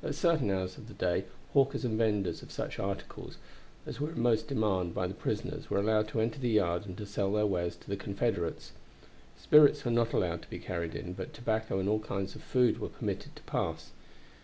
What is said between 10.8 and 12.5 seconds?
in, but tobacco and all kinds of